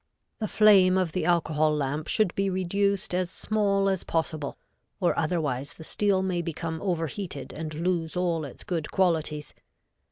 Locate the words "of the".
0.97-1.25